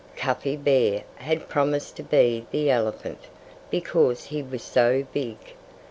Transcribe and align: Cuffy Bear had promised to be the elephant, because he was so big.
Cuffy 0.15 0.55
Bear 0.57 1.03
had 1.17 1.47
promised 1.47 1.95
to 1.97 2.01
be 2.01 2.47
the 2.49 2.71
elephant, 2.71 3.19
because 3.69 4.23
he 4.23 4.41
was 4.41 4.63
so 4.63 5.05
big. 5.13 5.37